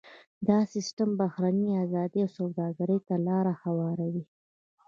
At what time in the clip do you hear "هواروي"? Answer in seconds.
3.61-4.23